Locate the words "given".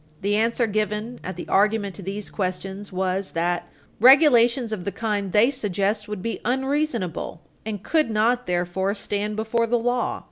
0.65-1.19